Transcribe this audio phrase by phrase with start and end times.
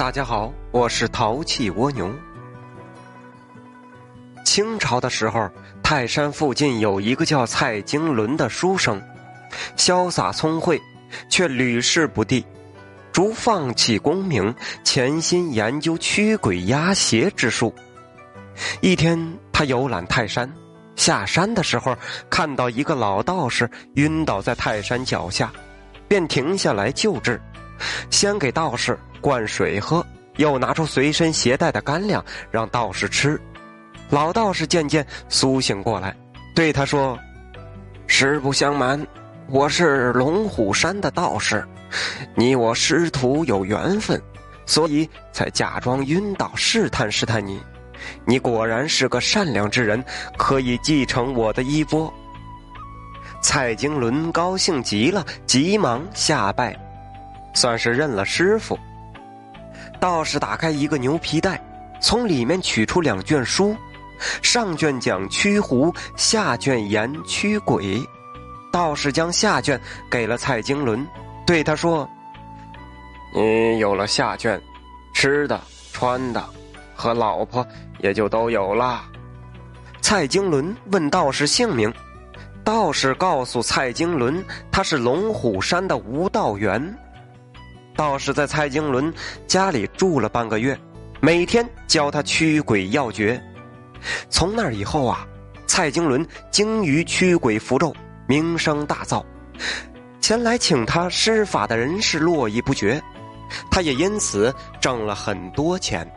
[0.00, 2.10] 大家好，我是淘气蜗牛。
[4.46, 5.46] 清朝的时候，
[5.82, 8.98] 泰山附近有一个叫蔡京伦的书生，
[9.76, 10.80] 潇洒聪慧，
[11.28, 12.42] 却屡试不第，
[13.12, 17.74] 逐放弃功名，潜心研究驱鬼压邪之术。
[18.80, 19.20] 一天，
[19.52, 20.50] 他游览泰山，
[20.96, 21.94] 下山的时候
[22.30, 25.52] 看到一个老道士晕倒在泰山脚下，
[26.08, 27.38] 便停下来救治，
[28.08, 28.98] 先给道士。
[29.20, 30.04] 灌水喝，
[30.36, 33.40] 又拿出随身携带的干粮让道士吃。
[34.08, 36.16] 老道士渐渐苏醒过来，
[36.54, 37.18] 对他说
[38.08, 39.06] ：“实不相瞒，
[39.46, 41.64] 我是龙虎山的道士，
[42.34, 44.20] 你我师徒有缘分，
[44.66, 47.60] 所以才假装晕倒试探试探你。
[48.24, 50.02] 你果然是个善良之人，
[50.36, 52.12] 可以继承我的衣钵。”
[53.42, 56.76] 蔡京伦高兴极了，急忙下拜，
[57.54, 58.78] 算是认了师傅。
[60.00, 61.62] 道士打开一个牛皮袋，
[62.00, 63.76] 从里面取出两卷书，
[64.40, 68.02] 上卷讲驱狐，下卷言驱鬼。
[68.72, 69.78] 道士将下卷
[70.10, 71.06] 给了蔡京伦，
[71.46, 72.08] 对他说
[73.34, 74.60] ：“你有了下卷，
[75.12, 75.60] 吃的、
[75.92, 76.42] 穿的，
[76.94, 77.66] 和老婆
[77.98, 79.04] 也就都有了。”
[80.00, 81.92] 蔡京伦问道士姓名，
[82.64, 84.42] 道士告诉蔡京伦，
[84.72, 86.96] 他是龙虎山的吴道元。
[88.00, 89.12] 道士在蔡京伦
[89.46, 90.74] 家里住了半个月，
[91.20, 93.38] 每天教他驱鬼要诀。
[94.30, 95.28] 从那以后啊，
[95.66, 97.94] 蔡京伦精于驱鬼符咒，
[98.26, 99.22] 名声大噪，
[100.18, 102.98] 前来请他施法的人是络绎不绝，
[103.70, 106.10] 他也因此挣了很多钱。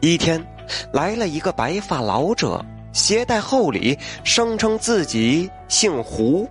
[0.00, 0.42] 一天，
[0.90, 6.48] 来了一个白发老者，携带厚礼，声称自己姓胡，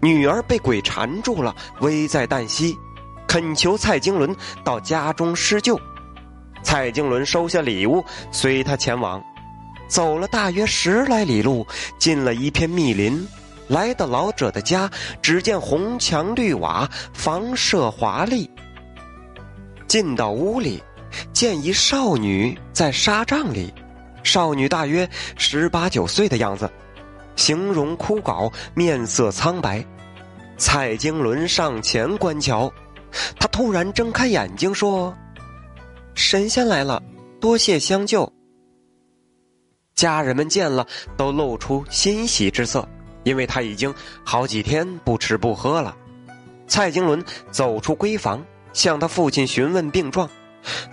[0.00, 2.72] 女儿被鬼缠住了，危在旦夕。
[3.32, 5.80] 恳求蔡京伦到家中施救，
[6.62, 9.24] 蔡京伦收下礼物，随他前往。
[9.88, 11.66] 走了大约十来里路，
[11.98, 13.26] 进了一片密林，
[13.68, 14.90] 来到老者的家，
[15.22, 18.50] 只见红墙绿瓦，房舍华丽。
[19.88, 20.82] 进到屋里，
[21.32, 23.72] 见一少女在纱帐里，
[24.22, 25.08] 少女大约
[25.38, 26.70] 十八九岁的样子，
[27.36, 29.82] 形容枯槁，面色苍白。
[30.58, 32.70] 蔡京伦上前观瞧。
[33.38, 35.14] 他突然睁开眼睛说
[36.14, 37.02] ：“神仙来了，
[37.40, 38.30] 多谢相救。”
[39.94, 40.86] 家人们见了
[41.16, 42.88] 都露出欣喜之色，
[43.24, 45.94] 因为他已经好几天不吃不喝了。
[46.66, 50.28] 蔡京伦走出闺房，向他父亲询问病状。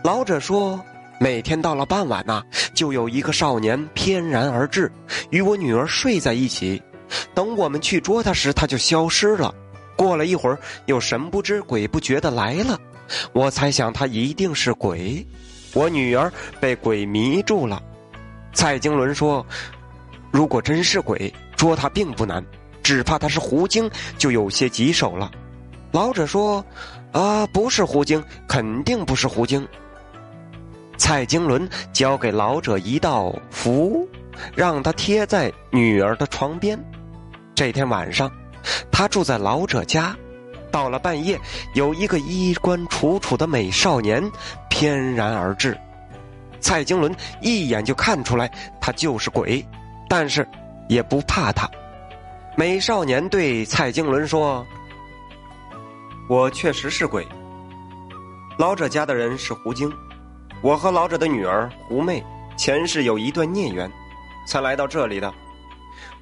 [0.03, 0.79] 老者说
[1.19, 2.43] ：“每天到了傍晚呐，
[2.73, 4.91] 就有一个少年翩然而至，
[5.29, 6.81] 与我女儿睡在一起。
[7.33, 9.53] 等我们去捉他时，他就消失了。”
[9.99, 12.79] 过了一会儿，又神不知鬼不觉的来了，
[13.33, 15.27] 我猜想他一定是鬼，
[15.73, 17.83] 我女儿被鬼迷住了。
[18.53, 19.45] 蔡京伦说
[20.31, 22.41] ：“如果真是鬼，捉他并不难，
[22.81, 25.29] 只怕他是狐精，就有些棘手了。”
[25.91, 26.63] 老者说
[27.11, 29.67] ：“啊，不是狐精，肯定不是狐精。”
[30.95, 34.07] 蔡京伦交给老者一道符，
[34.55, 36.79] 让他贴在女儿的床边。
[37.53, 38.31] 这天晚上。
[38.91, 40.15] 他住在老者家，
[40.71, 41.39] 到了半夜，
[41.73, 44.23] 有一个衣冠楚楚的美少年
[44.69, 45.77] 翩然而至。
[46.59, 49.65] 蔡京伦一眼就看出来他就是鬼，
[50.09, 50.47] 但是
[50.87, 51.69] 也不怕他。
[52.57, 54.65] 美少年对蔡京伦说
[56.27, 57.25] ：“我确实是鬼。
[58.57, 59.89] 老者家的人是狐精，
[60.61, 62.21] 我和老者的女儿狐妹
[62.57, 63.89] 前世有一段孽缘，
[64.45, 65.33] 才来到这里的。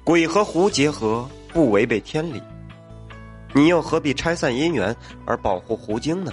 [0.08, 2.40] 鬼和狐结合。”不违背天理，
[3.54, 6.32] 你又何必拆散姻缘而保护狐精呢？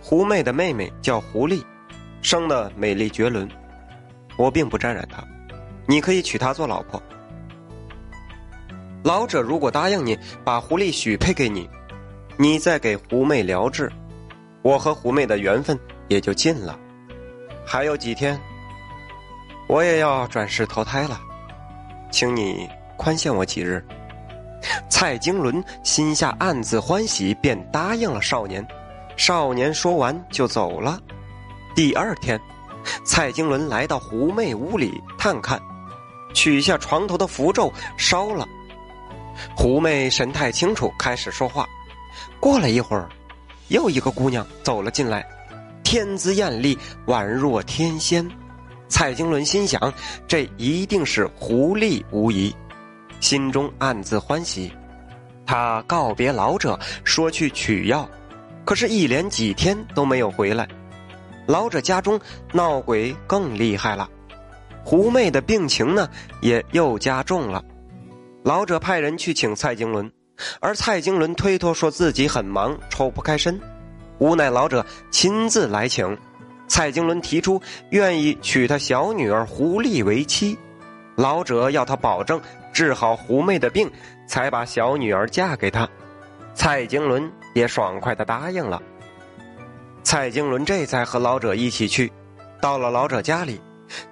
[0.00, 1.64] 狐妹的妹妹叫狐狸，
[2.20, 3.48] 生的美丽绝伦，
[4.36, 5.24] 我并不沾染她，
[5.86, 7.02] 你可以娶她做老婆。
[9.02, 11.68] 老者如果答应你把狐狸许配给你，
[12.36, 13.90] 你再给狐妹疗治，
[14.62, 15.76] 我和狐妹的缘分
[16.06, 16.78] 也就尽了。
[17.64, 18.38] 还有几天，
[19.66, 21.18] 我也要转世投胎了，
[22.10, 22.68] 请你。
[22.96, 23.84] 宽限我几日。
[24.88, 28.66] 蔡京伦心下暗自欢喜，便答应了少年。
[29.16, 31.00] 少年说完就走了。
[31.76, 32.40] 第二天，
[33.04, 35.60] 蔡京伦来到狐媚屋里探看，
[36.34, 38.44] 取下床头的符咒烧了。
[39.56, 41.64] 狐媚神态清楚，开始说话。
[42.40, 43.08] 过了一会儿，
[43.68, 45.24] 又一个姑娘走了进来，
[45.84, 46.76] 天姿艳丽，
[47.06, 48.28] 宛若天仙。
[48.88, 49.92] 蔡京伦心想，
[50.26, 52.54] 这一定是狐狸无疑。
[53.20, 54.72] 心中暗自欢喜，
[55.44, 58.08] 他告别老者，说去取药。
[58.64, 60.68] 可是，一连几天都没有回来。
[61.46, 62.20] 老者家中
[62.52, 64.08] 闹鬼更厉害了，
[64.84, 66.08] 狐媚的病情呢
[66.42, 67.64] 也又加重了。
[68.44, 70.12] 老者派人去请蔡京伦，
[70.60, 73.58] 而蔡京伦推脱说自己很忙，抽不开身。
[74.18, 76.16] 无奈老者亲自来请，
[76.68, 77.60] 蔡京伦提出
[77.90, 80.56] 愿意娶他小女儿胡丽为妻，
[81.16, 82.40] 老者要他保证
[82.72, 83.90] 治好狐媚的病，
[84.28, 85.88] 才把小女儿嫁给他。
[86.54, 88.80] 蔡京伦也爽快的答应了。
[90.02, 92.12] 蔡京伦这才和老者一起去，
[92.60, 92.90] 到了。
[92.90, 93.60] 老者家里，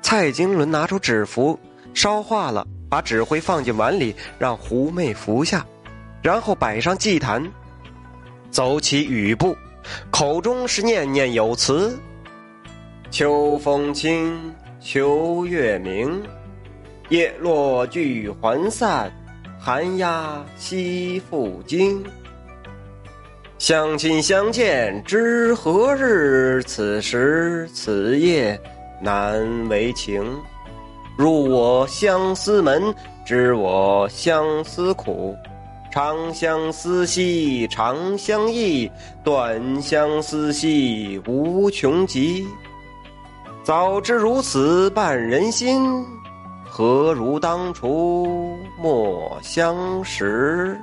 [0.00, 1.58] 蔡京伦拿出纸符，
[1.94, 5.64] 烧化了，把纸灰放进碗里，让狐媚服下，
[6.22, 7.42] 然后摆上祭坛，
[8.50, 9.56] 走起雨步，
[10.10, 11.98] 口中是念念有词
[13.18, 14.38] ：“秋风清，
[14.78, 16.22] 秋月明，
[17.08, 19.10] 叶落聚还散，
[19.58, 22.04] 寒鸦栖复惊。”
[23.56, 26.62] 相亲相见知何日？
[26.64, 28.60] 此时此夜
[29.00, 30.22] 难为情。
[31.16, 35.34] 入我相思门，知我相思苦。
[35.90, 38.90] 长相思兮长相忆，
[39.24, 42.46] 短相思兮无穷极。
[43.66, 46.06] 早知如此绊人心，
[46.70, 50.80] 何如当初莫相识？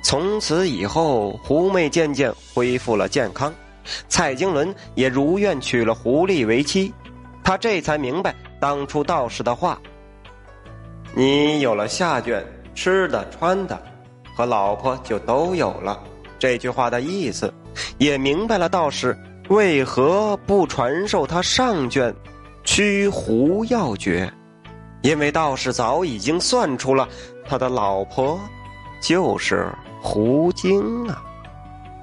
[0.00, 3.52] 从此以后，狐媚渐渐恢复了健康，
[4.06, 6.94] 蔡京伦也如愿娶了狐狸为妻。
[7.42, 9.76] 他这才明白当初道士的话
[11.16, 12.46] ：“你有了下卷，
[12.76, 13.76] 吃的穿的，
[14.36, 16.00] 和老婆就都有了。”
[16.38, 17.52] 这句话的意思，
[17.98, 19.18] 也明白了道士
[19.48, 22.14] 为何不传授他上卷
[22.64, 24.32] 驱狐要诀，
[25.02, 27.08] 因为道士早已经算出了
[27.48, 28.38] 他的老婆。
[28.98, 29.70] 就是
[30.02, 31.22] 狐精啊！